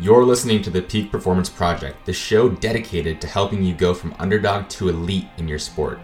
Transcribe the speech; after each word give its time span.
You're 0.00 0.24
listening 0.24 0.62
to 0.62 0.70
the 0.70 0.80
Peak 0.80 1.12
Performance 1.12 1.50
Project, 1.50 2.06
the 2.06 2.14
show 2.14 2.48
dedicated 2.48 3.20
to 3.20 3.26
helping 3.26 3.62
you 3.62 3.74
go 3.74 3.92
from 3.92 4.14
underdog 4.18 4.70
to 4.70 4.88
elite 4.88 5.26
in 5.36 5.46
your 5.46 5.58
sport. 5.58 6.00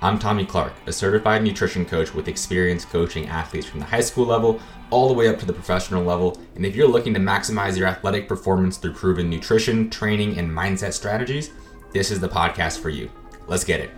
I'm 0.00 0.20
Tommy 0.20 0.46
Clark, 0.46 0.72
a 0.86 0.92
certified 0.92 1.42
nutrition 1.42 1.84
coach 1.84 2.14
with 2.14 2.28
experience 2.28 2.84
coaching 2.84 3.26
athletes 3.26 3.66
from 3.66 3.80
the 3.80 3.86
high 3.86 4.02
school 4.02 4.24
level 4.24 4.60
all 4.90 5.08
the 5.08 5.14
way 5.14 5.28
up 5.28 5.40
to 5.40 5.46
the 5.46 5.52
professional 5.52 6.04
level. 6.04 6.40
And 6.54 6.64
if 6.64 6.76
you're 6.76 6.86
looking 6.86 7.12
to 7.14 7.20
maximize 7.20 7.76
your 7.76 7.88
athletic 7.88 8.28
performance 8.28 8.76
through 8.76 8.94
proven 8.94 9.28
nutrition, 9.28 9.90
training, 9.90 10.38
and 10.38 10.48
mindset 10.48 10.92
strategies, 10.92 11.50
this 11.92 12.12
is 12.12 12.20
the 12.20 12.28
podcast 12.28 12.78
for 12.78 12.88
you. 12.88 13.10
Let's 13.48 13.64
get 13.64 13.80
it. 13.80 13.90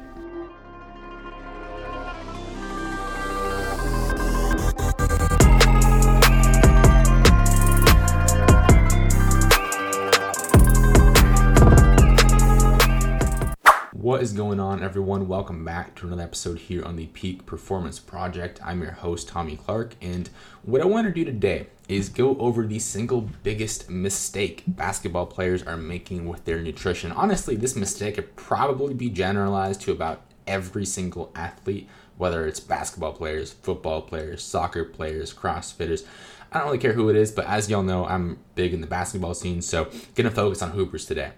What 14.16 14.22
is 14.22 14.32
going 14.32 14.58
on, 14.60 14.82
everyone? 14.82 15.28
Welcome 15.28 15.62
back 15.62 15.94
to 15.96 16.06
another 16.06 16.22
episode 16.22 16.56
here 16.56 16.82
on 16.82 16.96
the 16.96 17.04
Peak 17.08 17.44
Performance 17.44 17.98
Project. 17.98 18.58
I'm 18.64 18.80
your 18.80 18.92
host, 18.92 19.28
Tommy 19.28 19.56
Clark, 19.56 19.94
and 20.00 20.30
what 20.62 20.80
I 20.80 20.86
want 20.86 21.06
to 21.06 21.12
do 21.12 21.22
today 21.22 21.66
is 21.86 22.08
go 22.08 22.34
over 22.38 22.66
the 22.66 22.78
single 22.78 23.28
biggest 23.42 23.90
mistake 23.90 24.62
basketball 24.66 25.26
players 25.26 25.62
are 25.64 25.76
making 25.76 26.26
with 26.26 26.46
their 26.46 26.62
nutrition. 26.62 27.12
Honestly, 27.12 27.56
this 27.56 27.76
mistake 27.76 28.14
could 28.14 28.34
probably 28.36 28.94
be 28.94 29.10
generalized 29.10 29.82
to 29.82 29.92
about 29.92 30.22
every 30.46 30.86
single 30.86 31.30
athlete, 31.34 31.86
whether 32.16 32.46
it's 32.46 32.58
basketball 32.58 33.12
players, 33.12 33.52
football 33.52 34.00
players, 34.00 34.42
soccer 34.42 34.86
players, 34.86 35.34
crossfitters. 35.34 36.06
I 36.50 36.60
don't 36.60 36.68
really 36.68 36.78
care 36.78 36.94
who 36.94 37.10
it 37.10 37.16
is, 37.16 37.32
but 37.32 37.44
as 37.44 37.68
y'all 37.68 37.82
know, 37.82 38.06
I'm 38.06 38.38
big 38.54 38.72
in 38.72 38.80
the 38.80 38.86
basketball 38.86 39.34
scene, 39.34 39.60
so 39.60 39.90
gonna 40.14 40.30
focus 40.30 40.62
on 40.62 40.70
hoopers 40.70 41.04
today. 41.04 41.32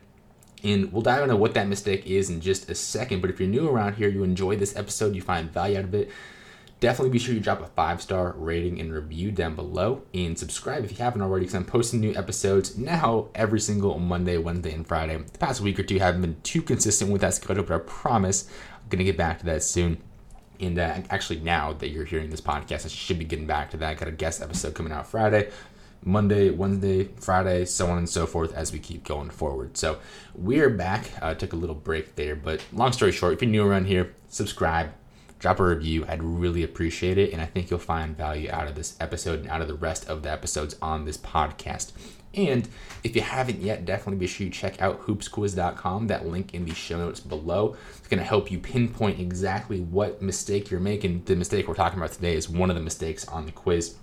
And 0.64 0.92
we'll 0.92 1.02
dive 1.02 1.22
into 1.22 1.36
what 1.36 1.54
that 1.54 1.68
mistake 1.68 2.06
is 2.06 2.30
in 2.30 2.40
just 2.40 2.68
a 2.68 2.74
second. 2.74 3.20
But 3.20 3.30
if 3.30 3.38
you're 3.38 3.48
new 3.48 3.68
around 3.68 3.94
here, 3.94 4.08
you 4.08 4.24
enjoy 4.24 4.56
this 4.56 4.76
episode, 4.76 5.14
you 5.14 5.22
find 5.22 5.50
value 5.50 5.78
out 5.78 5.84
of 5.84 5.94
it, 5.94 6.10
definitely 6.80 7.10
be 7.10 7.18
sure 7.18 7.34
you 7.34 7.40
drop 7.40 7.60
a 7.60 7.66
five 7.66 8.00
star 8.00 8.34
rating 8.36 8.80
and 8.80 8.92
review 8.92 9.30
down 9.30 9.54
below 9.54 10.02
and 10.14 10.38
subscribe 10.38 10.84
if 10.84 10.92
you 10.92 10.98
haven't 10.98 11.22
already 11.22 11.44
because 11.44 11.54
I'm 11.54 11.64
posting 11.64 12.00
new 12.00 12.14
episodes 12.14 12.76
now 12.76 13.28
every 13.34 13.60
single 13.60 13.98
Monday, 13.98 14.38
Wednesday, 14.38 14.72
and 14.72 14.86
Friday. 14.86 15.16
The 15.16 15.38
past 15.38 15.60
week 15.60 15.78
or 15.78 15.82
two 15.82 15.98
haven't 15.98 16.20
been 16.20 16.40
too 16.42 16.62
consistent 16.62 17.10
with 17.10 17.20
that 17.22 17.34
schedule, 17.34 17.64
but 17.64 17.74
I 17.74 17.78
promise 17.78 18.48
I'm 18.74 18.88
going 18.88 18.98
to 18.98 19.04
get 19.04 19.16
back 19.16 19.38
to 19.40 19.46
that 19.46 19.62
soon. 19.62 19.98
And 20.60 20.78
uh, 20.78 21.02
actually, 21.10 21.40
now 21.40 21.72
that 21.74 21.90
you're 21.90 22.04
hearing 22.04 22.30
this 22.30 22.40
podcast, 22.40 22.84
I 22.84 22.88
should 22.88 23.18
be 23.18 23.24
getting 23.24 23.46
back 23.46 23.70
to 23.70 23.76
that. 23.76 23.90
I 23.90 23.94
got 23.94 24.08
a 24.08 24.12
guest 24.12 24.42
episode 24.42 24.74
coming 24.74 24.92
out 24.92 25.06
Friday. 25.06 25.50
Monday, 26.04 26.50
Wednesday, 26.50 27.04
Friday, 27.04 27.64
so 27.64 27.88
on 27.88 27.98
and 27.98 28.08
so 28.08 28.26
forth 28.26 28.54
as 28.54 28.72
we 28.72 28.78
keep 28.78 29.04
going 29.04 29.30
forward. 29.30 29.76
So 29.76 29.98
we're 30.34 30.70
back. 30.70 31.10
Uh, 31.20 31.34
took 31.34 31.52
a 31.52 31.56
little 31.56 31.74
break 31.74 32.14
there, 32.14 32.36
but 32.36 32.64
long 32.72 32.92
story 32.92 33.12
short, 33.12 33.34
if 33.34 33.42
you're 33.42 33.50
new 33.50 33.66
around 33.66 33.86
here, 33.86 34.14
subscribe, 34.28 34.92
drop 35.38 35.60
a 35.60 35.64
review. 35.64 36.04
I'd 36.08 36.22
really 36.22 36.62
appreciate 36.62 37.18
it, 37.18 37.32
and 37.32 37.42
I 37.42 37.46
think 37.46 37.70
you'll 37.70 37.78
find 37.78 38.16
value 38.16 38.50
out 38.50 38.68
of 38.68 38.74
this 38.74 38.96
episode 39.00 39.40
and 39.40 39.48
out 39.48 39.60
of 39.60 39.68
the 39.68 39.74
rest 39.74 40.08
of 40.08 40.22
the 40.22 40.30
episodes 40.30 40.76
on 40.80 41.04
this 41.04 41.16
podcast. 41.16 41.92
And 42.34 42.68
if 43.02 43.16
you 43.16 43.22
haven't 43.22 43.62
yet, 43.62 43.84
definitely 43.84 44.18
be 44.18 44.26
sure 44.26 44.44
you 44.44 44.52
check 44.52 44.80
out 44.82 45.02
hoopsquiz.com. 45.02 46.06
That 46.08 46.26
link 46.26 46.54
in 46.54 46.66
the 46.66 46.74
show 46.74 46.98
notes 46.98 47.20
below. 47.20 47.76
It's 47.96 48.06
going 48.06 48.20
to 48.20 48.26
help 48.26 48.50
you 48.50 48.58
pinpoint 48.58 49.18
exactly 49.18 49.80
what 49.80 50.20
mistake 50.20 50.70
you're 50.70 50.78
making. 50.78 51.24
The 51.24 51.36
mistake 51.36 51.66
we're 51.66 51.74
talking 51.74 51.98
about 51.98 52.12
today 52.12 52.34
is 52.34 52.48
one 52.48 52.70
of 52.70 52.76
the 52.76 52.82
mistakes 52.82 53.26
on 53.28 53.46
the 53.46 53.52
quiz 53.52 53.96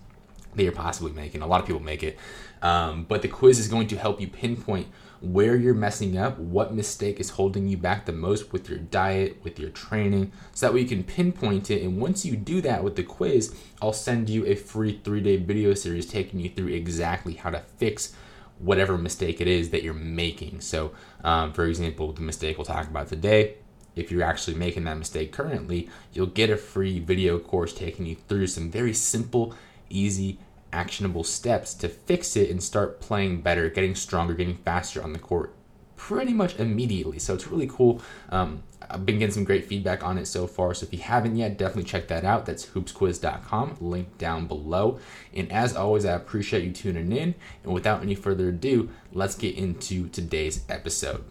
that 0.55 0.63
you're 0.63 0.71
possibly 0.71 1.11
making. 1.11 1.41
A 1.41 1.47
lot 1.47 1.61
of 1.61 1.67
people 1.67 1.81
make 1.81 2.03
it. 2.03 2.17
Um, 2.61 3.03
but 3.03 3.21
the 3.21 3.27
quiz 3.27 3.59
is 3.59 3.67
going 3.67 3.87
to 3.87 3.97
help 3.97 4.19
you 4.19 4.27
pinpoint 4.27 4.87
where 5.21 5.55
you're 5.55 5.73
messing 5.73 6.17
up, 6.17 6.37
what 6.37 6.73
mistake 6.73 7.19
is 7.19 7.31
holding 7.31 7.67
you 7.67 7.77
back 7.77 8.05
the 8.05 8.11
most 8.11 8.51
with 8.51 8.69
your 8.69 8.77
diet, 8.77 9.37
with 9.43 9.59
your 9.59 9.69
training, 9.69 10.31
so 10.53 10.65
that 10.65 10.73
way 10.73 10.81
you 10.81 10.87
can 10.87 11.03
pinpoint 11.03 11.71
it. 11.71 11.81
And 11.83 11.99
once 11.99 12.25
you 12.25 12.35
do 12.35 12.61
that 12.61 12.83
with 12.83 12.95
the 12.95 13.03
quiz, 13.03 13.55
I'll 13.81 13.93
send 13.93 14.29
you 14.29 14.45
a 14.45 14.55
free 14.55 14.99
three 15.03 15.21
day 15.21 15.37
video 15.37 15.73
series 15.73 16.05
taking 16.05 16.39
you 16.39 16.49
through 16.49 16.67
exactly 16.67 17.33
how 17.33 17.49
to 17.49 17.59
fix 17.77 18.13
whatever 18.59 18.97
mistake 18.97 19.41
it 19.41 19.47
is 19.47 19.69
that 19.71 19.83
you're 19.83 19.93
making. 19.93 20.61
So, 20.61 20.91
um, 21.23 21.53
for 21.53 21.65
example, 21.65 22.13
the 22.13 22.21
mistake 22.21 22.57
we'll 22.57 22.65
talk 22.65 22.87
about 22.87 23.07
today. 23.07 23.55
If 23.95 24.11
you're 24.11 24.23
actually 24.23 24.57
making 24.57 24.83
that 24.85 24.97
mistake 24.97 25.31
currently, 25.31 25.89
you'll 26.13 26.27
get 26.27 26.49
a 26.49 26.57
free 26.57 26.99
video 26.99 27.39
course 27.39 27.73
taking 27.73 28.05
you 28.05 28.15
through 28.27 28.47
some 28.47 28.69
very 28.69 28.93
simple, 28.93 29.55
easy, 29.89 30.39
actionable 30.75 31.23
steps 31.23 31.73
to 31.75 31.87
fix 31.87 32.35
it 32.35 32.49
and 32.49 32.61
start 32.61 32.99
playing 32.99 33.41
better, 33.41 33.69
getting 33.69 33.95
stronger, 33.95 34.33
getting 34.33 34.57
faster 34.57 35.01
on 35.01 35.13
the 35.13 35.19
court 35.19 35.55
pretty 35.95 36.33
much 36.33 36.59
immediately. 36.59 37.19
So 37.19 37.33
it's 37.33 37.47
really 37.47 37.67
cool. 37.67 38.01
Um, 38.29 38.63
I've 38.89 39.05
been 39.05 39.17
getting 39.17 39.33
some 39.33 39.43
great 39.43 39.65
feedback 39.65 40.03
on 40.03 40.17
it 40.17 40.27
so 40.27 40.45
far. 40.45 40.73
So 40.73 40.85
if 40.85 40.93
you 40.93 40.99
haven't 40.99 41.35
yet, 41.35 41.57
definitely 41.57 41.85
check 41.85 42.07
that 42.09 42.23
out. 42.23 42.45
That's 42.45 42.67
hoopsquiz.com, 42.67 43.77
link 43.81 44.17
down 44.17 44.45
below. 44.47 44.99
And 45.33 45.51
as 45.51 45.75
always, 45.75 46.05
I 46.05 46.11
appreciate 46.13 46.63
you 46.63 46.71
tuning 46.71 47.11
in. 47.11 47.33
And 47.63 47.73
without 47.73 48.01
any 48.01 48.13
further 48.13 48.49
ado, 48.49 48.89
let's 49.11 49.35
get 49.35 49.57
into 49.57 50.09
today's 50.09 50.63
episode. 50.69 51.23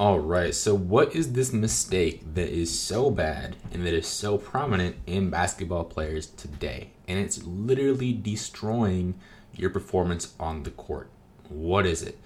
All 0.00 0.18
right, 0.18 0.54
so 0.54 0.74
what 0.74 1.14
is 1.14 1.34
this 1.34 1.52
mistake 1.52 2.22
that 2.32 2.48
is 2.48 2.80
so 2.80 3.10
bad 3.10 3.56
and 3.70 3.84
that 3.84 3.92
is 3.92 4.06
so 4.06 4.38
prominent 4.38 4.96
in 5.06 5.28
basketball 5.28 5.84
players 5.84 6.28
today? 6.28 6.92
And 7.06 7.18
it's 7.18 7.42
literally 7.44 8.14
destroying 8.14 9.20
your 9.54 9.68
performance 9.68 10.32
on 10.40 10.62
the 10.62 10.70
court. 10.70 11.10
What 11.50 11.84
is 11.84 12.00
it? 12.00 12.18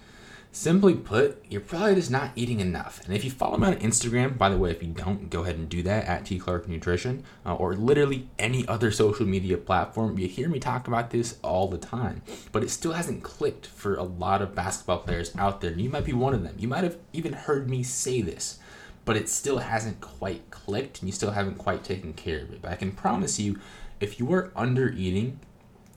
Simply 0.54 0.94
put, 0.94 1.44
you're 1.50 1.60
probably 1.60 1.96
just 1.96 2.12
not 2.12 2.30
eating 2.36 2.60
enough. 2.60 3.04
And 3.04 3.12
if 3.12 3.24
you 3.24 3.30
follow 3.32 3.58
me 3.58 3.66
on 3.66 3.74
Instagram, 3.74 4.38
by 4.38 4.50
the 4.50 4.56
way, 4.56 4.70
if 4.70 4.84
you 4.84 4.90
don't, 4.92 5.28
go 5.28 5.42
ahead 5.42 5.56
and 5.56 5.68
do 5.68 5.82
that 5.82 6.04
at 6.04 6.26
T 6.26 6.38
Clark 6.38 6.68
Nutrition 6.68 7.24
uh, 7.44 7.56
or 7.56 7.74
literally 7.74 8.28
any 8.38 8.66
other 8.68 8.92
social 8.92 9.26
media 9.26 9.56
platform. 9.56 10.16
You 10.16 10.28
hear 10.28 10.48
me 10.48 10.60
talk 10.60 10.86
about 10.86 11.10
this 11.10 11.38
all 11.42 11.66
the 11.66 11.76
time, 11.76 12.22
but 12.52 12.62
it 12.62 12.70
still 12.70 12.92
hasn't 12.92 13.24
clicked 13.24 13.66
for 13.66 13.96
a 13.96 14.04
lot 14.04 14.42
of 14.42 14.54
basketball 14.54 14.98
players 14.98 15.34
out 15.36 15.60
there. 15.60 15.72
And 15.72 15.80
you 15.80 15.90
might 15.90 16.04
be 16.04 16.12
one 16.12 16.34
of 16.34 16.44
them. 16.44 16.54
You 16.56 16.68
might 16.68 16.84
have 16.84 16.98
even 17.12 17.32
heard 17.32 17.68
me 17.68 17.82
say 17.82 18.22
this, 18.22 18.60
but 19.04 19.16
it 19.16 19.28
still 19.28 19.58
hasn't 19.58 20.00
quite 20.00 20.52
clicked 20.52 21.00
and 21.00 21.08
you 21.08 21.12
still 21.12 21.32
haven't 21.32 21.58
quite 21.58 21.82
taken 21.82 22.12
care 22.12 22.42
of 22.42 22.52
it. 22.52 22.62
But 22.62 22.70
I 22.70 22.76
can 22.76 22.92
promise 22.92 23.40
you, 23.40 23.58
if 23.98 24.20
you 24.20 24.32
are 24.32 24.52
under 24.54 24.88
eating 24.90 25.40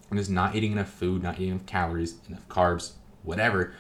and 0.09 0.17
just 0.17 0.31
not 0.31 0.56
eating 0.56 0.72
enough 0.72 0.90
food, 0.90 1.22
not 1.22 1.35
eating 1.35 1.51
enough 1.51 1.67
calories, 1.67 2.16
enough 2.28 2.47
carbs, 2.50 2.94
whatever, 3.22 3.75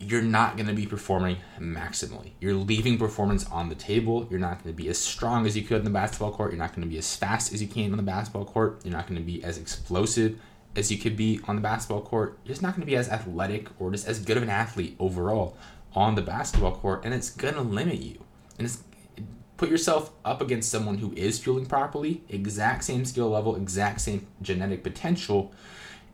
you're 0.00 0.22
not 0.22 0.56
going 0.56 0.68
to 0.68 0.74
be 0.74 0.86
performing 0.86 1.38
maximally. 1.58 2.30
You're 2.40 2.54
leaving 2.54 2.98
performance 2.98 3.46
on 3.46 3.68
the 3.68 3.74
table. 3.74 4.26
You're 4.30 4.38
not 4.38 4.62
going 4.62 4.74
to 4.74 4.76
be 4.76 4.88
as 4.88 4.98
strong 4.98 5.44
as 5.46 5.56
you 5.56 5.62
could 5.62 5.78
in 5.78 5.84
the 5.84 5.90
basketball 5.90 6.32
court. 6.32 6.52
You're 6.52 6.58
not 6.58 6.74
going 6.74 6.86
to 6.86 6.88
be 6.88 6.98
as 6.98 7.16
fast 7.16 7.52
as 7.52 7.60
you 7.60 7.68
can 7.68 7.90
on 7.90 7.96
the 7.96 8.02
basketball 8.02 8.44
court. 8.44 8.80
You're 8.84 8.92
not 8.92 9.08
going 9.08 9.18
to 9.18 9.26
be 9.26 9.42
as 9.42 9.58
explosive 9.58 10.38
as 10.76 10.92
you 10.92 10.98
could 10.98 11.16
be 11.16 11.40
on 11.48 11.56
the 11.56 11.62
basketball 11.62 12.02
court. 12.02 12.38
You're 12.44 12.52
just 12.52 12.62
not 12.62 12.74
going 12.74 12.82
to 12.82 12.86
be 12.86 12.96
as 12.96 13.08
athletic 13.08 13.68
or 13.80 13.90
just 13.90 14.06
as 14.06 14.20
good 14.20 14.36
of 14.36 14.42
an 14.44 14.50
athlete 14.50 14.94
overall 15.00 15.56
on 15.94 16.14
the 16.14 16.22
basketball 16.22 16.76
court, 16.76 17.04
and 17.04 17.12
it's 17.12 17.30
going 17.30 17.54
to 17.54 17.62
limit 17.62 17.98
you. 17.98 18.22
And 18.58 18.66
it's 18.66 18.84
put 19.56 19.68
yourself 19.68 20.12
up 20.24 20.40
against 20.40 20.70
someone 20.70 20.98
who 20.98 21.12
is 21.14 21.38
fueling 21.38 21.66
properly, 21.66 22.22
exact 22.28 22.84
same 22.84 23.04
skill 23.04 23.30
level, 23.30 23.56
exact 23.56 24.00
same 24.00 24.26
genetic 24.40 24.84
potential 24.84 25.52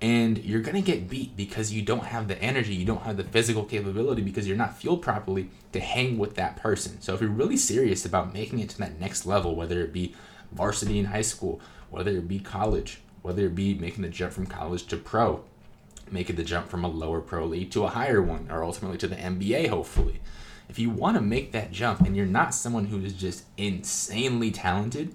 and 0.05 0.45
you're 0.45 0.61
going 0.61 0.75
to 0.75 0.83
get 0.83 1.09
beat 1.09 1.35
because 1.35 1.73
you 1.73 1.81
don't 1.81 2.05
have 2.05 2.29
the 2.29 2.39
energy, 2.43 2.75
you 2.75 2.85
don't 2.85 3.05
have 3.05 3.17
the 3.17 3.25
physical 3.25 3.65
capability 3.65 4.21
because 4.21 4.47
you're 4.47 4.55
not 4.55 4.77
fueled 4.77 5.01
properly 5.01 5.49
to 5.73 5.81
hang 5.81 6.19
with 6.19 6.35
that 6.35 6.57
person. 6.57 7.01
So 7.01 7.15
if 7.15 7.23
you're 7.23 7.31
really 7.31 7.57
serious 7.57 8.05
about 8.05 8.35
making 8.35 8.59
it 8.59 8.69
to 8.69 8.79
that 8.81 9.01
next 9.01 9.25
level, 9.25 9.57
whether 9.57 9.81
it 9.81 9.95
be 9.95 10.15
varsity 10.53 10.99
in 10.99 11.07
high 11.07 11.23
school, 11.23 11.59
whether 11.89 12.11
it 12.11 12.29
be 12.29 12.39
college, 12.39 13.01
whether 13.23 13.47
it 13.47 13.55
be 13.55 13.73
making 13.73 14.03
the 14.03 14.11
jump 14.11 14.35
from 14.35 14.45
college 14.45 14.87
to 14.89 14.99
pro, 14.99 15.43
making 16.11 16.37
the 16.37 16.45
jump 16.45 16.69
from 16.69 16.85
a 16.85 16.89
lower 16.89 17.23
pro 17.23 17.47
league 17.47 17.71
to 17.71 17.85
a 17.85 17.89
higher 17.89 18.21
one, 18.21 18.49
or 18.51 18.63
ultimately 18.63 18.99
to 18.99 19.09
the 19.09 19.17
NBA, 19.17 19.69
hopefully. 19.69 20.21
If 20.69 20.79
you 20.79 20.91
want 20.91 21.17
to 21.17 21.23
make 21.23 21.53
that 21.53 21.73
jump 21.73 22.03
and 22.03 22.15
you're 22.15 22.27
not 22.27 22.55
someone 22.55 22.89
who 22.89 23.03
is 23.03 23.15
just 23.15 23.45
insanely 23.57 24.51
talented, 24.51 25.15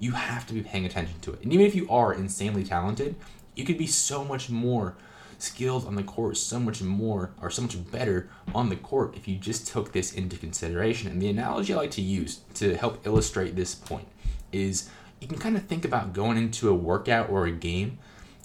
you 0.00 0.12
have 0.12 0.44
to 0.48 0.54
be 0.54 0.62
paying 0.62 0.86
attention 0.86 1.20
to 1.20 1.34
it. 1.34 1.42
And 1.44 1.52
even 1.52 1.66
if 1.66 1.76
you 1.76 1.88
are 1.88 2.12
insanely 2.12 2.64
talented, 2.64 3.14
you 3.58 3.64
could 3.64 3.76
be 3.76 3.88
so 3.88 4.24
much 4.24 4.48
more 4.48 4.94
skilled 5.36 5.84
on 5.84 5.96
the 5.96 6.02
court, 6.02 6.36
so 6.36 6.60
much 6.60 6.80
more 6.80 7.30
or 7.42 7.50
so 7.50 7.62
much 7.62 7.90
better 7.90 8.30
on 8.54 8.68
the 8.68 8.76
court 8.76 9.16
if 9.16 9.26
you 9.26 9.36
just 9.36 9.66
took 9.66 9.92
this 9.92 10.12
into 10.12 10.36
consideration. 10.36 11.10
And 11.10 11.20
the 11.20 11.28
analogy 11.28 11.74
I 11.74 11.76
like 11.76 11.90
to 11.92 12.02
use 12.02 12.40
to 12.54 12.76
help 12.76 13.04
illustrate 13.04 13.56
this 13.56 13.74
point 13.74 14.06
is 14.52 14.88
you 15.20 15.26
can 15.26 15.38
kind 15.38 15.56
of 15.56 15.64
think 15.64 15.84
about 15.84 16.12
going 16.12 16.38
into 16.38 16.68
a 16.68 16.74
workout 16.74 17.30
or 17.30 17.46
a 17.46 17.50
game 17.50 17.98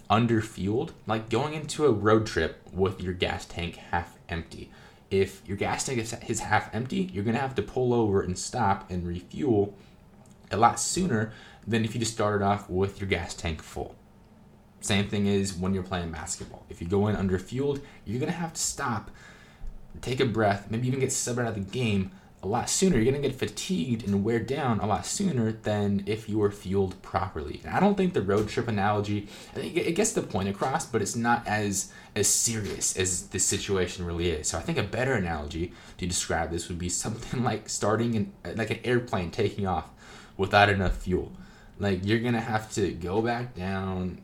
under 0.10 0.42
fueled, 0.42 0.94
like 1.06 1.30
going 1.30 1.54
into 1.54 1.86
a 1.86 1.92
road 1.92 2.26
trip 2.26 2.68
with 2.72 3.02
your 3.02 3.14
gas 3.14 3.46
tank 3.46 3.76
half 3.76 4.18
empty. 4.30 4.72
If 5.12 5.48
your 5.48 5.58
gas 5.58 5.86
tank 5.86 6.00
is 6.28 6.40
half 6.40 6.74
empty, 6.74 7.10
you're 7.14 7.24
gonna 7.24 7.38
have 7.38 7.56
to 7.56 7.62
pull 7.62 7.94
over 7.94 8.22
and 8.24 8.38
stop 8.38 8.90
and 8.90 9.08
refuel 9.08 9.76
a 10.52 10.58
lot 10.58 10.80
sooner 10.80 11.32
than 11.68 11.86
if 11.86 11.94
you 11.94 12.00
just 12.00 12.14
started 12.14 12.44
off 12.44 12.68
with 12.68 13.00
your 13.00 13.08
gas 13.08 13.36
tank 13.36 13.62
full. 13.62 13.96
Same 14.84 15.08
thing 15.08 15.28
is 15.28 15.54
when 15.54 15.74
you're 15.74 15.82
playing 15.82 16.12
basketball. 16.12 16.66
If 16.70 16.82
you 16.82 16.88
go 16.88 17.08
in 17.08 17.16
under 17.16 17.40
fueled, 17.40 17.80
you're 18.04 18.20
gonna 18.20 18.34
have 18.34 18.54
to 18.54 18.62
stop, 18.62 19.12
take 20.02 20.20
a 20.20 20.26
breath, 20.26 20.70
maybe 20.70 20.88
even 20.88 21.00
get 21.00 21.10
subbed 21.10 21.40
out 21.40 21.48
of 21.48 21.56
the 21.56 21.62
game 21.62 22.12
a 22.44 22.48
lot 22.48 22.70
sooner. 22.70 22.98
You're 22.98 23.14
gonna 23.14 23.26
get 23.26 23.40
fatigued 23.40 24.06
and 24.06 24.26
wear 24.26 24.40
down 24.40 24.82
a 24.82 24.86
lot 24.86 25.06
sooner 25.06 25.54
than 25.54 26.04
if 26.06 26.28
you 26.28 26.38
were 26.38 26.52
fueled 26.52 27.02
properly. 27.02 27.62
And 27.64 27.74
I 27.74 27.80
don't 27.80 27.96
think 27.96 28.14
the 28.14 28.22
road 28.22 28.50
trip 28.50 28.68
analogy 28.68 29.30
I 29.54 29.60
think 29.62 29.78
it 29.78 29.94
gets 29.94 30.12
the 30.12 30.22
point 30.22 30.50
across, 30.50 30.86
but 30.86 31.02
it's 31.02 31.16
not 31.16 31.48
as 31.48 31.94
as 32.14 32.28
serious 32.28 32.98
as 32.98 33.28
this 33.28 33.46
situation 33.46 34.06
really 34.06 34.32
is. 34.32 34.50
So 34.50 34.58
I 34.58 34.62
think 34.62 34.78
a 34.78 34.84
better 34.84 35.14
analogy 35.14 35.72
to 35.98 36.06
describe 36.06 36.52
this 36.52 36.68
would 36.68 36.78
be 36.78 36.90
something 36.90 37.42
like 37.46 37.70
starting 37.70 38.16
in 38.16 38.34
like 38.44 38.72
an 38.72 38.80
airplane 38.84 39.32
taking 39.32 39.66
off 39.66 39.90
without 40.36 40.68
enough 40.68 40.98
fuel. 40.98 41.32
Like 41.80 42.06
you're 42.06 42.20
gonna 42.20 42.42
have 42.42 42.70
to 42.74 42.92
go 42.92 43.22
back 43.22 43.56
down, 43.56 44.20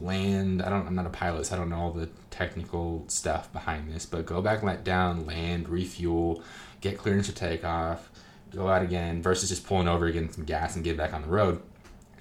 land. 0.00 0.62
I 0.62 0.70
don't. 0.70 0.86
I'm 0.86 0.94
not 0.94 1.06
a 1.06 1.10
pilot, 1.10 1.46
so 1.46 1.56
I 1.56 1.58
don't 1.58 1.70
know 1.70 1.78
all 1.78 1.92
the 1.92 2.08
technical 2.30 3.04
stuff 3.08 3.52
behind 3.52 3.92
this. 3.92 4.06
But 4.06 4.26
go 4.26 4.42
back, 4.42 4.62
let 4.62 4.84
down, 4.84 5.26
land, 5.26 5.68
refuel, 5.68 6.42
get 6.80 6.98
clearance 6.98 7.26
to 7.26 7.34
take 7.34 7.64
off, 7.64 8.10
go 8.54 8.68
out 8.68 8.82
again. 8.82 9.22
Versus 9.22 9.48
just 9.48 9.66
pulling 9.66 9.88
over, 9.88 10.10
getting 10.10 10.32
some 10.32 10.44
gas, 10.44 10.74
and 10.76 10.84
get 10.84 10.96
back 10.96 11.12
on 11.12 11.22
the 11.22 11.28
road. 11.28 11.62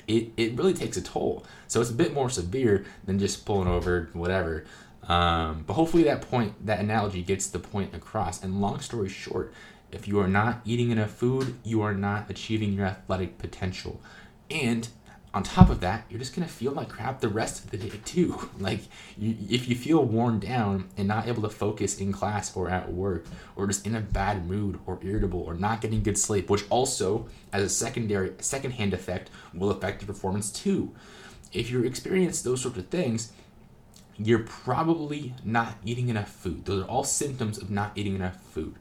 It 0.08 0.32
it 0.38 0.56
really 0.58 0.74
takes 0.74 0.98
a 0.98 1.02
toll. 1.02 1.46
So 1.68 1.82
it's 1.82 1.90
a 1.90 1.96
bit 1.96 2.14
more 2.14 2.30
severe 2.30 2.86
than 3.06 3.20
just 3.20 3.46
pulling 3.46 3.68
over, 3.68 4.10
whatever. 4.14 4.66
Um, 5.08 5.64
but 5.68 5.74
hopefully 5.74 6.04
that 6.04 6.22
point, 6.22 6.66
that 6.66 6.80
analogy 6.80 7.22
gets 7.22 7.48
the 7.48 7.60
point 7.60 7.94
across. 7.94 8.44
And 8.44 8.62
long 8.62 8.80
story 8.80 9.10
short, 9.10 9.54
if 9.92 10.08
you 10.08 10.20
are 10.20 10.28
not 10.28 10.62
eating 10.66 10.92
enough 10.92 11.12
food, 11.12 11.56
you 11.64 11.82
are 11.82 11.94
not 11.94 12.30
achieving 12.30 12.74
your 12.74 12.86
athletic 12.86 13.38
potential. 13.38 14.02
And 14.50 14.88
on 15.36 15.44
top 15.44 15.70
of 15.70 15.82
that, 15.82 16.06
you're 16.10 16.18
just 16.18 16.34
gonna 16.34 16.48
feel 16.48 16.72
like 16.72 16.88
crap 16.88 17.20
the 17.20 17.28
rest 17.28 17.66
of 17.66 17.70
the 17.70 17.78
day 17.78 18.00
too. 18.06 18.50
Like, 18.60 18.80
you, 19.18 19.36
if 19.50 19.68
you 19.68 19.76
feel 19.76 20.04
worn 20.04 20.40
down 20.40 20.90
and 20.96 21.10
not 21.10 21.28
able 21.28 21.42
to 21.42 21.50
focus 21.50 22.00
in 22.00 22.14
class 22.14 22.56
or 22.56 22.70
at 22.70 22.92
work, 22.92 23.26
or 23.56 23.68
just 23.68 23.86
in 23.86 23.96
a 23.96 24.00
bad 24.00 24.48
mood 24.48 24.80
or 24.86 24.98
irritable 25.04 25.42
or 25.42 25.54
not 25.54 25.82
getting 25.82 26.02
good 26.02 26.18
sleep, 26.18 26.50
which 26.50 26.64
also, 26.70 27.28
as 27.52 27.64
a 27.64 27.70
secondary 27.70 28.32
secondhand 28.40 28.94
effect, 28.94 29.30
will 29.54 29.70
affect 29.70 30.02
your 30.02 30.08
performance 30.08 30.50
too. 30.50 30.96
If 31.52 31.70
you 31.70 31.84
experience 31.84 32.42
those 32.42 32.62
sorts 32.62 32.78
of 32.78 32.88
things, 32.88 33.34
you're 34.18 34.40
probably 34.40 35.36
not 35.44 35.76
eating 35.84 36.08
enough 36.08 36.30
food. 36.30 36.64
Those 36.64 36.84
are 36.84 36.88
all 36.88 37.04
symptoms 37.04 37.58
of 37.58 37.70
not 37.70 37.92
eating 37.96 38.16
enough 38.16 38.42
food. 38.42 38.76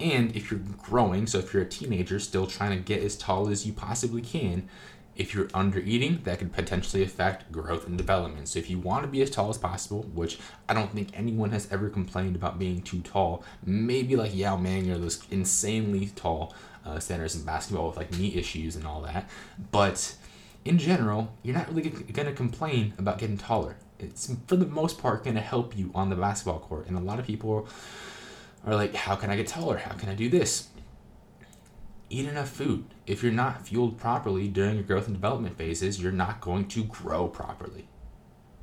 And 0.00 0.34
if 0.34 0.50
you're 0.50 0.60
growing, 0.82 1.26
so 1.26 1.38
if 1.38 1.52
you're 1.52 1.64
a 1.64 1.68
teenager 1.68 2.18
still 2.18 2.46
trying 2.46 2.70
to 2.70 2.82
get 2.82 3.02
as 3.02 3.16
tall 3.16 3.48
as 3.48 3.66
you 3.66 3.72
possibly 3.72 4.22
can, 4.22 4.68
if 5.18 5.34
you're 5.34 5.48
under 5.52 5.80
eating, 5.80 6.20
that 6.22 6.38
could 6.38 6.52
potentially 6.52 7.02
affect 7.02 7.50
growth 7.50 7.88
and 7.88 7.98
development. 7.98 8.48
So 8.48 8.60
if 8.60 8.70
you 8.70 8.78
want 8.78 9.02
to 9.02 9.08
be 9.08 9.20
as 9.20 9.30
tall 9.30 9.50
as 9.50 9.58
possible, 9.58 10.04
which 10.14 10.38
I 10.68 10.74
don't 10.74 10.92
think 10.94 11.08
anyone 11.12 11.50
has 11.50 11.70
ever 11.72 11.90
complained 11.90 12.36
about 12.36 12.58
being 12.58 12.80
too 12.82 13.00
tall, 13.00 13.42
maybe 13.66 14.14
like 14.14 14.34
Yao 14.34 14.56
Ming 14.56 14.90
or 14.90 14.96
those 14.96 15.20
insanely 15.30 16.06
tall 16.14 16.54
uh, 16.86 17.00
centers 17.00 17.34
in 17.34 17.42
basketball 17.42 17.88
with 17.88 17.96
like 17.96 18.12
knee 18.12 18.36
issues 18.36 18.76
and 18.76 18.86
all 18.86 19.02
that. 19.02 19.28
But 19.72 20.14
in 20.64 20.78
general, 20.78 21.34
you're 21.42 21.56
not 21.56 21.68
really 21.74 21.90
going 21.90 22.28
to 22.28 22.32
complain 22.32 22.94
about 22.96 23.18
getting 23.18 23.38
taller. 23.38 23.76
It's 23.98 24.32
for 24.46 24.54
the 24.54 24.66
most 24.66 24.98
part 24.98 25.24
going 25.24 25.34
to 25.34 25.42
help 25.42 25.76
you 25.76 25.90
on 25.96 26.10
the 26.10 26.16
basketball 26.16 26.60
court. 26.60 26.86
And 26.86 26.96
a 26.96 27.00
lot 27.00 27.18
of 27.18 27.26
people 27.26 27.66
are 28.64 28.76
like, 28.76 28.94
how 28.94 29.16
can 29.16 29.30
I 29.30 29.36
get 29.36 29.48
taller? 29.48 29.78
How 29.78 29.94
can 29.94 30.08
I 30.08 30.14
do 30.14 30.28
this? 30.28 30.68
Eat 32.10 32.26
enough 32.26 32.48
food. 32.48 32.84
If 33.06 33.22
you're 33.22 33.32
not 33.32 33.66
fueled 33.66 33.98
properly 33.98 34.48
during 34.48 34.74
your 34.74 34.84
growth 34.84 35.06
and 35.06 35.16
development 35.16 35.56
phases, 35.56 36.00
you're 36.00 36.12
not 36.12 36.40
going 36.40 36.68
to 36.68 36.84
grow 36.84 37.28
properly. 37.28 37.88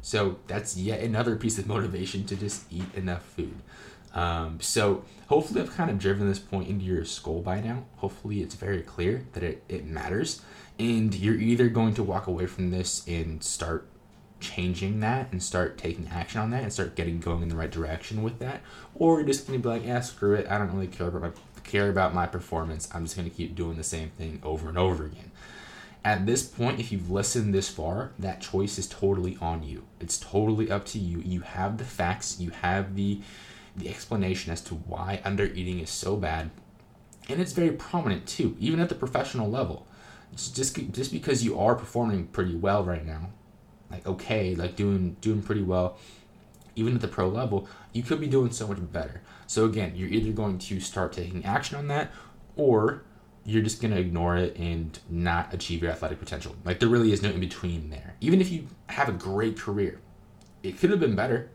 So 0.01 0.37
that's 0.47 0.77
yet 0.77 1.01
another 1.01 1.35
piece 1.35 1.57
of 1.57 1.67
motivation 1.67 2.25
to 2.25 2.35
just 2.35 2.71
eat 2.71 2.93
enough 2.93 3.23
food. 3.23 3.55
Um, 4.13 4.59
so 4.61 5.03
hopefully 5.27 5.61
I've 5.61 5.75
kind 5.75 5.89
of 5.89 5.99
driven 5.99 6.27
this 6.27 6.39
point 6.39 6.69
into 6.69 6.85
your 6.85 7.03
skull 7.05 7.41
by 7.41 7.59
now. 7.59 7.85
Hopefully 7.97 8.41
it's 8.41 8.55
very 8.55 8.81
clear 8.81 9.25
that 9.33 9.43
it, 9.43 9.63
it 9.67 9.85
matters. 9.85 10.41
And 10.79 11.13
you're 11.13 11.35
either 11.35 11.69
going 11.69 11.93
to 11.95 12.03
walk 12.03 12.27
away 12.27 12.45
from 12.45 12.71
this 12.71 13.05
and 13.07 13.43
start 13.43 13.89
changing 14.39 14.99
that 14.99 15.31
and 15.31 15.41
start 15.41 15.77
taking 15.77 16.07
action 16.09 16.39
on 16.39 16.51
that 16.51 16.63
and 16.63 16.71
start 16.71 16.95
getting 16.95 17.19
going 17.19 17.41
in 17.41 17.49
the 17.49 17.55
right 17.55 17.71
direction 17.71 18.21
with 18.21 18.39
that, 18.39 18.61
or 18.93 19.17
you're 19.17 19.27
just 19.27 19.47
gonna 19.47 19.59
be 19.59 19.69
like, 19.69 19.85
yeah, 19.85 20.01
screw 20.01 20.33
it, 20.33 20.45
I 20.49 20.57
don't 20.57 20.73
really 20.73 20.87
care 20.87 21.07
about 21.07 21.21
my 21.21 21.31
care 21.65 21.89
about 21.89 22.13
my 22.13 22.25
performance. 22.25 22.87
I'm 22.93 23.05
just 23.05 23.15
gonna 23.15 23.29
keep 23.29 23.55
doing 23.55 23.77
the 23.77 23.83
same 23.83 24.09
thing 24.11 24.39
over 24.43 24.69
and 24.69 24.77
over 24.77 25.05
again. 25.05 25.31
At 26.03 26.25
this 26.25 26.43
point, 26.43 26.79
if 26.79 26.91
you've 26.91 27.09
listened 27.09 27.53
this 27.53 27.67
far, 27.67 28.11
that 28.19 28.39
choice 28.39 28.77
is 28.77 28.87
totally 28.87 29.37
on 29.41 29.63
you. 29.63 29.83
It's 29.99 30.19
totally 30.19 30.69
up 30.69 30.85
to 30.87 30.99
you. 30.99 31.19
You 31.19 31.41
have 31.41 31.77
the 31.77 31.83
facts, 31.85 32.39
you 32.39 32.51
have 32.51 32.95
the 32.95 33.21
the 33.75 33.89
explanation 33.89 34.53
as 34.53 34.61
to 34.61 34.75
why 34.75 35.21
under 35.25 35.45
eating 35.45 35.79
is 35.79 35.89
so 35.89 36.15
bad. 36.15 36.49
And 37.27 37.41
it's 37.41 37.51
very 37.51 37.71
prominent 37.71 38.25
too, 38.27 38.55
even 38.59 38.79
at 38.79 38.89
the 38.89 38.95
professional 38.95 39.49
level. 39.49 39.87
It's 40.31 40.49
just 40.49 40.75
just 40.91 41.11
because 41.11 41.43
you 41.43 41.59
are 41.59 41.75
performing 41.75 42.27
pretty 42.27 42.55
well 42.55 42.83
right 42.83 43.05
now 43.05 43.29
like 43.91 44.05
okay, 44.05 44.55
like 44.55 44.75
doing 44.75 45.15
doing 45.21 45.41
pretty 45.41 45.61
well, 45.61 45.97
even 46.75 46.95
at 46.95 47.01
the 47.01 47.07
pro 47.07 47.27
level, 47.27 47.67
you 47.93 48.03
could 48.03 48.19
be 48.19 48.27
doing 48.27 48.51
so 48.51 48.67
much 48.67 48.79
better. 48.91 49.21
So 49.47 49.65
again, 49.65 49.93
you're 49.95 50.09
either 50.09 50.31
going 50.31 50.59
to 50.59 50.79
start 50.79 51.13
taking 51.13 51.45
action 51.45 51.77
on 51.77 51.87
that, 51.87 52.11
or 52.55 53.03
you're 53.45 53.63
just 53.63 53.81
gonna 53.81 53.97
ignore 53.97 54.37
it 54.37 54.57
and 54.57 54.97
not 55.09 55.53
achieve 55.53 55.81
your 55.81 55.91
athletic 55.91 56.19
potential. 56.19 56.55
Like 56.65 56.79
there 56.79 56.89
really 56.89 57.11
is 57.11 57.21
no 57.21 57.29
in 57.29 57.39
between 57.39 57.89
there. 57.89 58.15
Even 58.21 58.41
if 58.41 58.49
you 58.49 58.67
have 58.89 59.09
a 59.09 59.13
great 59.13 59.57
career, 59.57 59.99
it 60.63 60.79
could 60.79 60.89
have 60.89 60.99
been 60.99 61.15
better. 61.15 61.51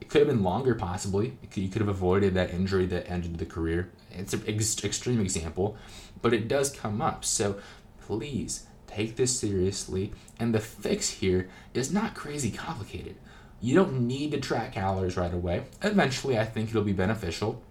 It 0.00 0.08
could 0.08 0.20
have 0.20 0.28
been 0.28 0.42
longer, 0.42 0.74
possibly. 0.74 1.36
Could, 1.50 1.62
you 1.62 1.68
could 1.68 1.82
have 1.82 1.88
avoided 1.88 2.34
that 2.34 2.54
injury 2.54 2.86
that 2.86 3.08
ended 3.10 3.38
the 3.38 3.44
career. 3.44 3.90
It's 4.10 4.32
an 4.32 4.42
ex- 4.46 4.82
extreme 4.82 5.20
example, 5.20 5.76
but 6.22 6.32
it 6.32 6.48
does 6.48 6.70
come 6.70 7.02
up. 7.02 7.24
So 7.24 7.58
please 8.00 8.66
Take 8.90 9.14
this 9.14 9.38
seriously. 9.38 10.12
And 10.38 10.52
the 10.52 10.58
fix 10.58 11.10
here 11.10 11.48
is 11.74 11.92
not 11.92 12.14
crazy 12.14 12.50
complicated. 12.50 13.16
You 13.60 13.74
don't 13.74 14.06
need 14.06 14.30
to 14.32 14.40
track 14.40 14.72
calories 14.72 15.16
right 15.16 15.32
away. 15.32 15.64
Eventually, 15.82 16.38
I 16.38 16.44
think 16.44 16.70
it'll 16.70 16.82
be 16.82 16.92
beneficial 16.92 17.62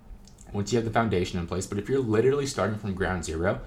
once 0.54 0.72
you 0.72 0.78
have 0.78 0.86
the 0.86 0.92
foundation 0.92 1.40
in 1.40 1.48
place. 1.48 1.66
But 1.66 1.78
if 1.78 1.90
you're 1.90 2.00
literally 2.00 2.46
starting 2.46 2.78
from 2.78 2.94
ground 2.94 3.26
zero, 3.26 3.62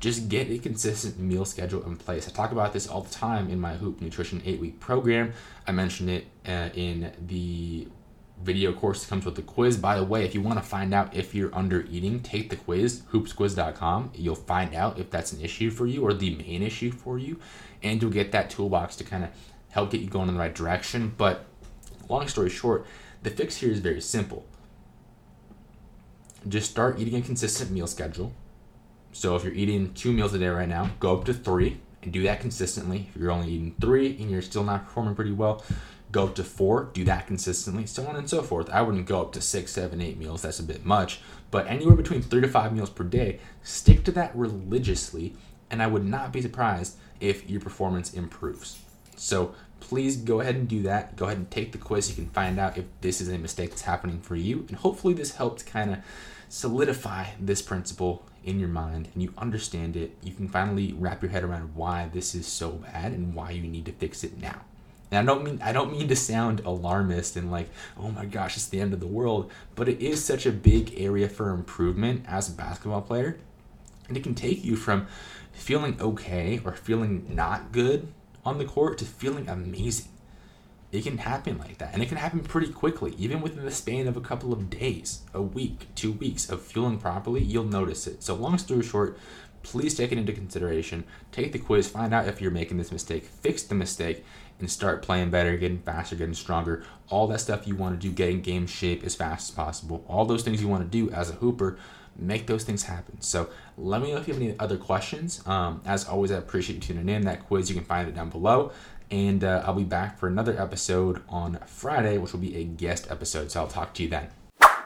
just 0.00 0.28
get 0.28 0.48
a 0.50 0.58
consistent 0.58 1.18
meal 1.18 1.44
schedule 1.44 1.84
in 1.84 1.96
place. 1.96 2.28
I 2.28 2.30
talk 2.30 2.52
about 2.52 2.72
this 2.72 2.86
all 2.86 3.02
the 3.02 3.12
time 3.12 3.50
in 3.50 3.60
my 3.60 3.74
Hoop 3.74 4.00
Nutrition 4.00 4.40
8 4.44 4.60
week 4.60 4.80
program. 4.80 5.32
I 5.66 5.72
mentioned 5.72 6.10
it 6.10 6.26
uh, 6.46 6.70
in 6.74 7.12
the 7.26 7.88
video 8.42 8.72
course 8.72 9.02
that 9.02 9.10
comes 9.10 9.24
with 9.24 9.34
the 9.34 9.42
quiz. 9.42 9.76
By 9.76 9.96
the 9.96 10.04
way, 10.04 10.24
if 10.24 10.34
you 10.34 10.40
want 10.40 10.58
to 10.58 10.64
find 10.64 10.94
out 10.94 11.14
if 11.16 11.34
you're 11.34 11.54
under 11.54 11.82
eating, 11.90 12.20
take 12.20 12.50
the 12.50 12.56
quiz, 12.56 13.02
hoopsquiz.com. 13.12 14.12
You'll 14.14 14.36
find 14.36 14.74
out 14.74 14.98
if 14.98 15.10
that's 15.10 15.32
an 15.32 15.40
issue 15.40 15.70
for 15.70 15.86
you 15.86 16.02
or 16.02 16.14
the 16.14 16.36
main 16.36 16.62
issue 16.62 16.92
for 16.92 17.18
you, 17.18 17.38
and 17.82 18.00
you'll 18.00 18.12
get 18.12 18.30
that 18.32 18.50
toolbox 18.50 18.94
to 18.96 19.04
kind 19.04 19.24
of 19.24 19.30
help 19.70 19.90
get 19.90 20.00
you 20.00 20.08
going 20.08 20.28
in 20.28 20.34
the 20.34 20.40
right 20.40 20.54
direction. 20.54 21.12
But 21.16 21.44
long 22.08 22.28
story 22.28 22.50
short, 22.50 22.86
the 23.22 23.30
fix 23.30 23.56
here 23.56 23.70
is 23.70 23.80
very 23.80 24.00
simple. 24.00 24.46
Just 26.46 26.70
start 26.70 26.98
eating 26.98 27.16
a 27.16 27.22
consistent 27.22 27.70
meal 27.70 27.86
schedule. 27.86 28.32
So 29.12 29.34
if 29.36 29.44
you're 29.44 29.54
eating 29.54 29.92
two 29.94 30.12
meals 30.12 30.34
a 30.34 30.38
day 30.38 30.48
right 30.48 30.68
now, 30.68 30.90
go 31.00 31.16
up 31.16 31.24
to 31.24 31.34
three 31.34 31.78
and 32.02 32.12
do 32.12 32.22
that 32.22 32.40
consistently. 32.40 33.08
If 33.08 33.20
you're 33.20 33.30
only 33.30 33.48
eating 33.48 33.74
three 33.80 34.16
and 34.20 34.30
you're 34.30 34.42
still 34.42 34.64
not 34.64 34.84
performing 34.84 35.14
pretty 35.14 35.32
well, 35.32 35.64
go 36.12 36.24
up 36.24 36.34
to 36.36 36.44
four, 36.44 36.90
do 36.92 37.04
that 37.04 37.26
consistently, 37.26 37.86
so 37.86 38.06
on 38.06 38.16
and 38.16 38.28
so 38.28 38.42
forth. 38.42 38.70
I 38.70 38.82
wouldn't 38.82 39.06
go 39.06 39.20
up 39.20 39.32
to 39.32 39.40
six, 39.40 39.72
seven, 39.72 40.00
eight 40.00 40.18
meals, 40.18 40.42
that's 40.42 40.60
a 40.60 40.62
bit 40.62 40.84
much, 40.84 41.20
but 41.50 41.66
anywhere 41.66 41.96
between 41.96 42.22
three 42.22 42.40
to 42.40 42.48
five 42.48 42.74
meals 42.74 42.90
per 42.90 43.04
day, 43.04 43.40
stick 43.62 44.04
to 44.04 44.12
that 44.12 44.34
religiously, 44.34 45.34
and 45.70 45.82
I 45.82 45.86
would 45.86 46.04
not 46.04 46.32
be 46.32 46.40
surprised 46.40 46.96
if 47.20 47.48
your 47.48 47.60
performance 47.60 48.14
improves. 48.14 48.78
So 49.18 49.54
please 49.80 50.16
go 50.16 50.40
ahead 50.40 50.54
and 50.54 50.68
do 50.68 50.82
that. 50.82 51.16
Go 51.16 51.26
ahead 51.26 51.38
and 51.38 51.50
take 51.50 51.72
the 51.72 51.78
quiz. 51.78 52.08
You 52.08 52.14
can 52.14 52.30
find 52.30 52.58
out 52.58 52.78
if 52.78 52.84
this 53.00 53.20
is 53.20 53.28
a 53.28 53.38
mistake 53.38 53.70
that's 53.70 53.82
happening 53.82 54.20
for 54.20 54.36
you, 54.36 54.64
and 54.68 54.76
hopefully, 54.76 55.14
this 55.14 55.36
helped 55.36 55.66
kind 55.66 55.92
of 55.92 55.98
solidify 56.48 57.26
this 57.38 57.60
principle 57.62 58.24
in 58.44 58.58
your 58.58 58.68
mind 58.68 59.08
and 59.12 59.22
you 59.22 59.32
understand 59.36 59.96
it. 59.96 60.16
You 60.22 60.32
can 60.32 60.48
finally 60.48 60.94
wrap 60.94 61.22
your 61.22 61.30
head 61.30 61.44
around 61.44 61.74
why 61.74 62.08
this 62.12 62.34
is 62.34 62.46
so 62.46 62.70
bad 62.70 63.12
and 63.12 63.34
why 63.34 63.50
you 63.50 63.62
need 63.62 63.84
to 63.84 63.92
fix 63.92 64.24
it 64.24 64.40
now. 64.40 64.62
And 65.10 65.18
I 65.18 65.32
don't 65.32 65.44
mean 65.44 65.60
I 65.62 65.72
don't 65.72 65.92
mean 65.92 66.08
to 66.08 66.16
sound 66.16 66.60
alarmist 66.60 67.36
and 67.36 67.50
like, 67.50 67.68
oh 67.98 68.10
my 68.10 68.24
gosh, 68.24 68.56
it's 68.56 68.66
the 68.66 68.80
end 68.80 68.92
of 68.92 69.00
the 69.00 69.06
world, 69.06 69.50
but 69.74 69.88
it 69.88 70.00
is 70.00 70.24
such 70.24 70.46
a 70.46 70.52
big 70.52 70.94
area 70.98 71.28
for 71.28 71.50
improvement 71.50 72.24
as 72.26 72.48
a 72.48 72.52
basketball 72.52 73.02
player. 73.02 73.38
And 74.08 74.16
it 74.16 74.22
can 74.22 74.34
take 74.34 74.64
you 74.64 74.76
from 74.76 75.06
feeling 75.52 76.00
okay 76.00 76.60
or 76.64 76.72
feeling 76.72 77.26
not 77.34 77.72
good 77.72 78.08
on 78.44 78.58
the 78.58 78.64
court 78.64 78.98
to 78.98 79.04
feeling 79.04 79.48
amazing. 79.48 80.10
It 80.90 81.04
can 81.04 81.18
happen 81.18 81.58
like 81.58 81.78
that. 81.78 81.92
And 81.92 82.02
it 82.02 82.08
can 82.08 82.16
happen 82.16 82.40
pretty 82.40 82.72
quickly, 82.72 83.14
even 83.18 83.42
within 83.42 83.64
the 83.64 83.70
span 83.70 84.08
of 84.08 84.16
a 84.16 84.22
couple 84.22 84.52
of 84.52 84.70
days, 84.70 85.22
a 85.34 85.42
week, 85.42 85.86
two 85.94 86.12
weeks 86.12 86.48
of 86.48 86.62
feeling 86.62 86.98
properly, 86.98 87.42
you'll 87.42 87.64
notice 87.64 88.06
it. 88.06 88.22
So 88.22 88.34
long 88.34 88.56
story 88.56 88.82
short, 88.82 89.18
please 89.62 89.94
take 89.94 90.12
it 90.12 90.18
into 90.18 90.32
consideration. 90.32 91.04
Take 91.30 91.52
the 91.52 91.58
quiz, 91.58 91.90
find 91.90 92.14
out 92.14 92.26
if 92.26 92.40
you're 92.40 92.50
making 92.50 92.78
this 92.78 92.92
mistake, 92.92 93.24
fix 93.24 93.62
the 93.62 93.74
mistake, 93.74 94.24
and 94.60 94.70
start 94.70 95.02
playing 95.02 95.30
better, 95.30 95.56
getting 95.56 95.82
faster, 95.82 96.16
getting 96.16 96.34
stronger. 96.34 96.82
All 97.10 97.26
that 97.28 97.40
stuff 97.40 97.66
you 97.66 97.76
want 97.76 98.00
to 98.00 98.08
do, 98.08 98.12
getting 98.12 98.40
game 98.40 98.66
shape 98.66 99.04
as 99.04 99.14
fast 99.14 99.50
as 99.50 99.54
possible. 99.54 100.04
All 100.08 100.24
those 100.24 100.42
things 100.42 100.62
you 100.62 100.68
want 100.68 100.84
to 100.84 100.88
do 100.88 101.10
as 101.10 101.28
a 101.30 101.34
hooper, 101.34 101.78
make 102.18 102.46
those 102.46 102.64
things 102.64 102.82
happen. 102.82 103.20
So 103.20 103.48
let 103.76 104.02
me 104.02 104.12
know 104.12 104.18
if 104.18 104.28
you 104.28 104.34
have 104.34 104.42
any 104.42 104.58
other 104.58 104.76
questions. 104.76 105.46
Um, 105.46 105.80
as 105.86 106.06
always, 106.06 106.32
I 106.32 106.36
appreciate 106.36 106.76
you 106.76 106.80
tuning 106.80 107.08
in. 107.08 107.22
That 107.22 107.46
quiz, 107.46 107.68
you 107.68 107.76
can 107.76 107.84
find 107.84 108.08
it 108.08 108.14
down 108.14 108.30
below. 108.30 108.72
And 109.10 109.42
uh, 109.42 109.62
I'll 109.64 109.74
be 109.74 109.84
back 109.84 110.18
for 110.18 110.26
another 110.26 110.60
episode 110.60 111.22
on 111.28 111.58
Friday, 111.66 112.18
which 112.18 112.32
will 112.32 112.40
be 112.40 112.56
a 112.56 112.64
guest 112.64 113.06
episode. 113.10 113.50
So 113.50 113.60
I'll 113.60 113.68
talk 113.68 113.94
to 113.94 114.02
you 114.02 114.08
then. 114.08 114.28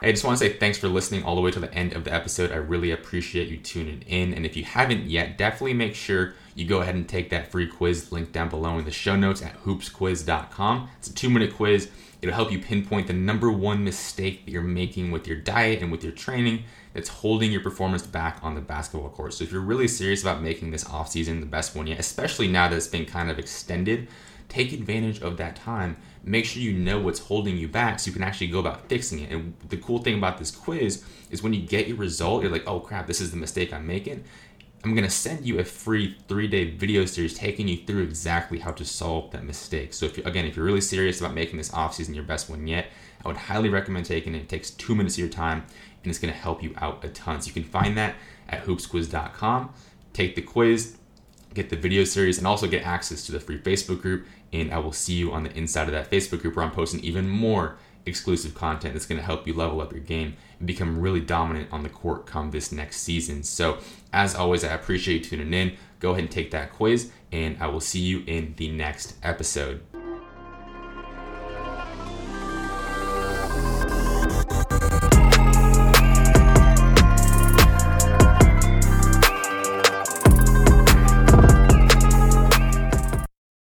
I 0.03 0.11
just 0.11 0.25
want 0.25 0.37
to 0.37 0.45
say 0.45 0.57
thanks 0.57 0.77
for 0.77 0.89
listening 0.89 1.23
all 1.23 1.35
the 1.35 1.41
way 1.41 1.51
to 1.51 1.61
the 1.61 1.73
end 1.73 1.93
of 1.93 2.03
the 2.03 2.13
episode. 2.13 2.51
I 2.51 2.57
really 2.57 2.91
appreciate 2.91 3.47
you 3.47 3.57
tuning 3.57 4.01
in. 4.01 4.33
And 4.33 4.45
if 4.45 4.57
you 4.57 4.65
haven't 4.65 5.05
yet, 5.05 5.37
definitely 5.37 5.75
make 5.75 5.95
sure 5.95 6.33
you 6.55 6.67
go 6.67 6.81
ahead 6.81 6.95
and 6.95 7.07
take 7.07 7.29
that 7.29 7.51
free 7.51 7.67
quiz 7.67 8.11
link 8.11 8.33
down 8.33 8.49
below 8.49 8.77
in 8.77 8.83
the 8.83 8.91
show 8.91 9.15
notes 9.15 9.41
at 9.41 9.57
hoopsquiz.com. 9.63 10.89
It's 10.99 11.07
a 11.07 11.13
two 11.13 11.29
minute 11.29 11.55
quiz. 11.55 11.89
It'll 12.23 12.35
help 12.35 12.53
you 12.53 12.59
pinpoint 12.59 13.07
the 13.07 13.13
number 13.13 13.51
one 13.51 13.83
mistake 13.83 14.45
that 14.45 14.51
you're 14.51 14.61
making 14.61 15.11
with 15.11 15.27
your 15.27 15.35
diet 15.35 15.81
and 15.81 15.91
with 15.91 16.05
your 16.05 16.13
training 16.13 16.63
that's 16.93 17.09
holding 17.09 17.51
your 17.51 17.59
performance 17.59 18.07
back 18.07 18.39
on 18.41 18.55
the 18.55 18.61
basketball 18.61 19.09
court. 19.09 19.33
So 19.33 19.43
if 19.43 19.51
you're 19.51 19.59
really 19.59 19.89
serious 19.89 20.21
about 20.21 20.41
making 20.41 20.71
this 20.71 20.85
offseason 20.85 21.41
the 21.41 21.45
best 21.45 21.75
one 21.75 21.85
yet, 21.85 21.99
especially 21.99 22.47
now 22.47 22.69
that 22.69 22.77
it's 22.77 22.87
been 22.87 23.05
kind 23.05 23.29
of 23.29 23.39
extended, 23.39 24.07
take 24.47 24.71
advantage 24.71 25.21
of 25.21 25.35
that 25.35 25.57
time. 25.57 25.97
Make 26.23 26.45
sure 26.45 26.61
you 26.61 26.71
know 26.71 27.01
what's 27.01 27.19
holding 27.19 27.57
you 27.57 27.67
back 27.67 27.99
so 27.99 28.07
you 28.07 28.13
can 28.13 28.23
actually 28.23 28.47
go 28.47 28.59
about 28.59 28.87
fixing 28.87 29.19
it. 29.19 29.29
And 29.29 29.55
the 29.67 29.75
cool 29.75 29.99
thing 29.99 30.17
about 30.17 30.37
this 30.37 30.49
quiz 30.49 31.03
is 31.29 31.43
when 31.43 31.53
you 31.53 31.61
get 31.61 31.89
your 31.89 31.97
result, 31.97 32.41
you're 32.41 32.51
like, 32.53 32.65
oh 32.65 32.79
crap, 32.79 33.05
this 33.05 33.19
is 33.19 33.31
the 33.31 33.37
mistake 33.37 33.73
I'm 33.73 33.85
making. 33.85 34.23
I'm 34.83 34.95
going 34.95 35.05
to 35.05 35.09
send 35.09 35.45
you 35.45 35.59
a 35.59 35.63
free 35.63 36.17
three 36.27 36.47
day 36.47 36.71
video 36.71 37.05
series 37.05 37.33
taking 37.33 37.69
you 37.69 37.77
through 37.77 38.03
exactly 38.03 38.59
how 38.59 38.71
to 38.71 38.83
solve 38.83 39.31
that 39.31 39.45
mistake. 39.45 39.93
So, 39.93 40.05
if 40.05 40.17
you, 40.17 40.23
again, 40.25 40.45
if 40.45 40.57
you're 40.57 40.65
really 40.65 40.81
serious 40.81 41.21
about 41.21 41.33
making 41.33 41.57
this 41.57 41.71
offseason 41.71 42.13
your 42.13 42.25
best 42.25 42.49
one 42.49 42.67
yet, 42.67 42.87
I 43.23 43.29
would 43.29 43.37
highly 43.37 43.69
recommend 43.69 44.05
taking 44.05 44.35
it. 44.35 44.39
It 44.39 44.49
takes 44.49 44.71
two 44.71 44.93
minutes 44.93 45.15
of 45.15 45.19
your 45.19 45.29
time 45.29 45.63
and 46.03 46.09
it's 46.09 46.19
going 46.19 46.33
to 46.33 46.39
help 46.39 46.61
you 46.61 46.73
out 46.77 47.05
a 47.05 47.09
ton. 47.09 47.39
So, 47.39 47.47
you 47.47 47.53
can 47.53 47.63
find 47.63 47.97
that 47.97 48.15
at 48.49 48.65
hoopsquiz.com. 48.65 49.73
Take 50.11 50.35
the 50.35 50.41
quiz, 50.41 50.97
get 51.53 51.69
the 51.69 51.77
video 51.77 52.03
series, 52.03 52.37
and 52.37 52.45
also 52.45 52.67
get 52.67 52.85
access 52.85 53.25
to 53.27 53.31
the 53.31 53.39
free 53.39 53.59
Facebook 53.59 54.01
group. 54.01 54.27
And 54.51 54.73
I 54.73 54.79
will 54.79 54.91
see 54.91 55.13
you 55.13 55.31
on 55.31 55.43
the 55.43 55.57
inside 55.57 55.87
of 55.87 55.93
that 55.93 56.11
Facebook 56.11 56.41
group 56.41 56.57
where 56.57 56.65
I'm 56.65 56.71
posting 56.71 56.99
even 56.99 57.29
more 57.29 57.77
exclusive 58.05 58.53
content 58.55 58.93
that's 58.93 59.05
going 59.05 59.19
to 59.19 59.25
help 59.25 59.47
you 59.47 59.53
level 59.53 59.81
up 59.81 59.91
your 59.91 60.01
game 60.01 60.35
and 60.59 60.67
become 60.67 60.99
really 60.99 61.21
dominant 61.21 61.69
on 61.71 61.83
the 61.83 61.89
court 61.89 62.25
come 62.25 62.51
this 62.51 62.71
next 62.71 63.01
season. 63.01 63.43
So, 63.43 63.77
as 64.11 64.35
always, 64.35 64.63
I 64.63 64.73
appreciate 64.73 65.31
you 65.31 65.37
tuning 65.37 65.53
in. 65.53 65.77
Go 65.99 66.11
ahead 66.11 66.23
and 66.23 66.31
take 66.31 66.51
that 66.51 66.73
quiz, 66.73 67.11
and 67.31 67.57
I 67.61 67.67
will 67.67 67.79
see 67.79 68.01
you 68.01 68.23
in 68.27 68.55
the 68.57 68.69
next 68.69 69.15
episode. 69.23 69.81